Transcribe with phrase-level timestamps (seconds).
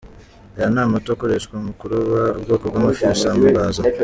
[0.55, 3.81] Aya ni amato akoreshwa mu kuroba ubwoko bw’amafi bw’isambaza.